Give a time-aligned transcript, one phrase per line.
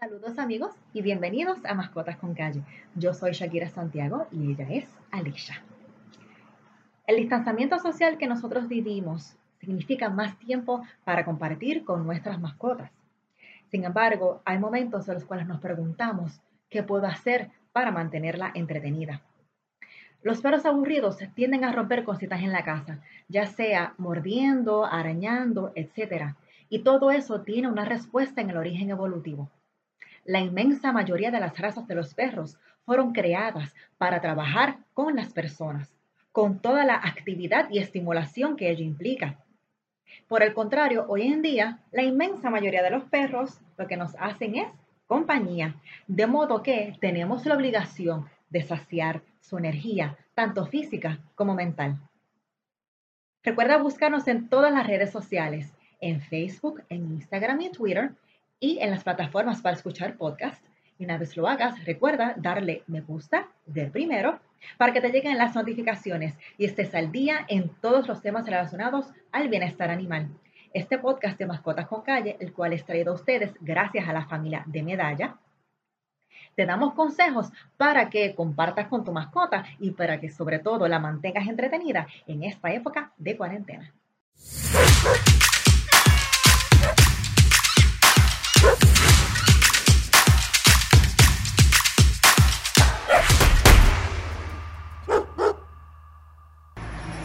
[0.00, 2.62] Saludos amigos y bienvenidos a Mascotas con Calle.
[2.94, 5.60] Yo soy Shakira Santiago y ella es Alicia.
[7.08, 12.92] El distanciamiento social que nosotros vivimos significa más tiempo para compartir con nuestras mascotas.
[13.72, 16.40] Sin embargo, hay momentos en los cuales nos preguntamos
[16.70, 19.22] qué puedo hacer para mantenerla entretenida.
[20.22, 26.36] Los perros aburridos tienden a romper cositas en la casa, ya sea mordiendo, arañando, etc.
[26.68, 29.50] Y todo eso tiene una respuesta en el origen evolutivo.
[30.28, 35.32] La inmensa mayoría de las razas de los perros fueron creadas para trabajar con las
[35.32, 35.90] personas,
[36.32, 39.38] con toda la actividad y estimulación que ello implica.
[40.26, 44.14] Por el contrario, hoy en día, la inmensa mayoría de los perros lo que nos
[44.20, 44.68] hacen es
[45.06, 45.76] compañía,
[46.08, 51.96] de modo que tenemos la obligación de saciar su energía, tanto física como mental.
[53.42, 55.72] Recuerda buscarnos en todas las redes sociales,
[56.02, 58.12] en Facebook, en Instagram y Twitter,
[58.60, 60.64] y en las plataformas para escuchar podcast.
[60.98, 64.40] Y una vez lo hagas, recuerda darle me gusta del primero
[64.76, 69.06] para que te lleguen las notificaciones y estés al día en todos los temas relacionados
[69.30, 70.28] al bienestar animal.
[70.74, 74.26] Este podcast de Mascotas con Calle, el cual es traído a ustedes gracias a la
[74.26, 75.36] familia de Medalla,
[76.54, 80.98] te damos consejos para que compartas con tu mascota y para que sobre todo la
[80.98, 83.94] mantengas entretenida en esta época de cuarentena.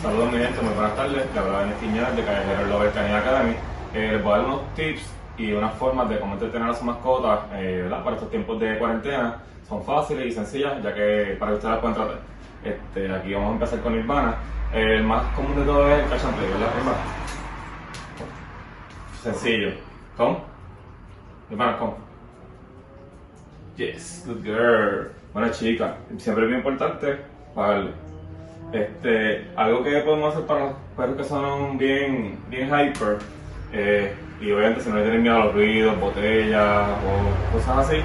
[0.03, 1.33] Saludos mi gente, muy buenas tardes.
[1.33, 3.55] Le habla Denis Quiñones de Callejero Lover Canine Academy.
[3.93, 5.01] Eh, les voy a dar unos tips
[5.37, 9.37] y unas formas de cómo entretener a su mascota eh, para estos tiempos de cuarentena.
[9.65, 12.19] Son fáciles y sencillas, ya que para que ustedes las puedan tratar.
[12.65, 14.35] Este, aquí vamos a empezar con Nirvana.
[14.73, 16.97] Eh, el más común de todo es el catch ¿verdad, Nirvana?
[19.21, 19.69] Sencillo.
[20.17, 20.43] ¿Cómo?
[21.49, 21.97] Nirvana, ¿cómo?
[23.77, 25.11] Yes, good girl.
[25.31, 25.95] Buena chica.
[26.17, 27.19] Siempre es bien importante
[27.55, 28.12] pagarle.
[28.73, 33.19] Este, algo que podemos hacer para los perros que son bien, bien hyper,
[33.71, 37.97] eh, y obviamente si no le tienen miedo a los ruidos, botellas o cosas así,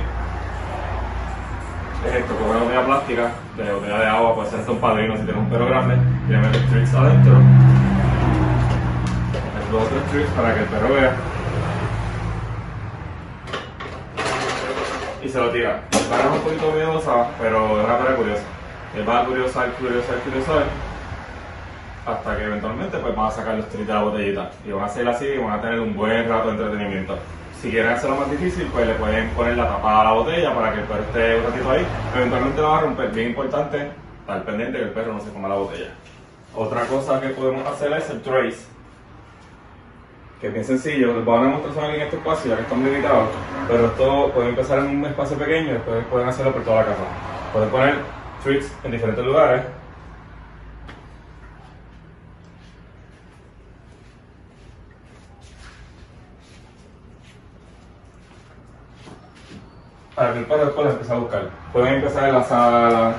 [2.07, 5.23] es esto, con una botella plástica, de botella de agua, puede ser un padrino si
[5.23, 5.97] tiene un perro grande,
[6.29, 7.33] y le metes tricks adentro,
[9.73, 11.17] dos o tres tricks para que el perro vea.
[15.25, 15.81] Y se lo tira.
[15.93, 18.58] Es un poquito miedosa, pero es una perra curiosa.
[18.97, 20.65] Él va a curiosar, curiosar, curiosar,
[22.07, 24.51] hasta que eventualmente pues van a sacar los tricks de la botellita.
[24.67, 27.19] Y van a hacer así y van a tener un buen rato de entretenimiento.
[27.61, 30.73] Si quieren hacerlo más difícil, pues le pueden poner la tapa a la botella para
[30.73, 31.87] que el perro esté un ratito ahí.
[32.15, 33.11] Eventualmente lo va a romper.
[33.11, 33.91] Bien importante,
[34.21, 35.91] estar pendiente que el perro no se coma la botella.
[36.55, 38.65] Otra cosa que podemos hacer es el trace,
[40.41, 41.15] que es bien sencillo.
[41.15, 43.29] Les voy a mostrar en este espacio, ya que están limitados,
[43.69, 46.87] pero esto puede empezar en un espacio pequeño y después pueden hacerlo por toda la
[46.87, 47.03] casa.
[47.53, 49.63] Pueden poner treats en diferentes lugares.
[60.15, 61.51] Para que el perro después empiece a buscar.
[61.73, 63.15] Pueden empezar en la sala.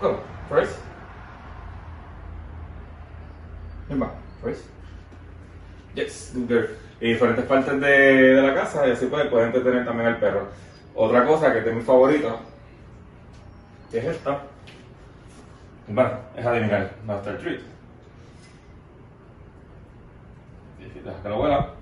[0.00, 0.20] Go.
[3.88, 4.02] Ven
[4.42, 4.64] first.
[5.94, 6.68] Yes, good girl.
[7.00, 10.48] Y diferentes partes de, la casa y así pueden, pueden entretener también al perro.
[10.94, 12.36] Otra cosa que es mi favorita
[13.92, 14.40] ¿Qué es esta?
[15.86, 17.60] Bueno, es adivinar Master Treat.
[21.04, 21.74] Deja que lo vuela.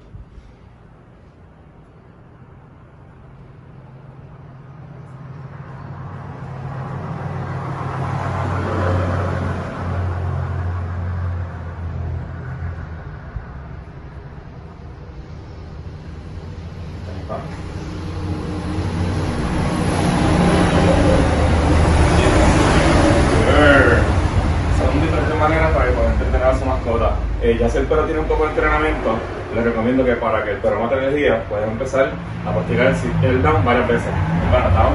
[27.43, 29.19] Eh, ya si el perro tiene un poco de entrenamiento,
[29.55, 32.11] les recomiendo que para que el perro mate energía, puedes empezar
[32.47, 34.11] a practicar el down varias veces.
[34.53, 34.95] Para down.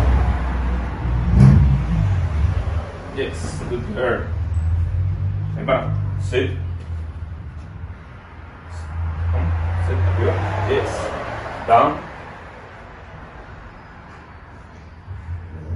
[3.15, 4.25] Yes, good girl.
[5.65, 5.87] Para,
[6.21, 6.51] sit.
[9.87, 10.33] Sit, arriba.
[10.69, 10.91] Yes.
[11.67, 12.14] Down.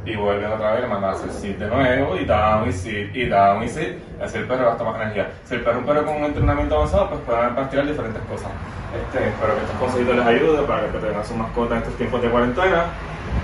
[0.09, 3.15] Y vuelven otra vez, le mandan a hacer sit de nuevo, y down y sit,
[3.15, 5.31] y down y sit, así el perro gasta más energía.
[5.45, 8.51] Si el perro es un perro con un entrenamiento avanzado, pues pueden practicar diferentes cosas.
[8.95, 12.21] Este, espero que estos consejitos les ayuden para que tengan su mascota en estos tiempos
[12.21, 12.85] de cuarentena.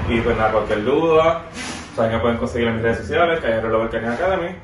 [0.10, 1.42] Y pues nada, cualquier duda,
[1.96, 4.56] saben que pueden conseguir en mis redes sociales, que hay Reloj Canine Academy.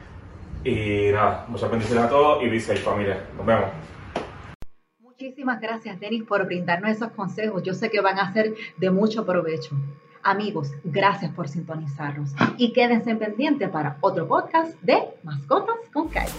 [0.63, 3.18] Y nada, muchas bendiciones a todos y be familia.
[3.38, 3.65] Nos vemos.
[5.00, 7.62] Muchísimas gracias, Denis, por brindarnos esos consejos.
[7.62, 9.75] Yo sé que van a ser de mucho provecho.
[10.23, 16.31] Amigos, gracias por sintonizarnos y quédense pendientes para otro podcast de Mascotas con Calle.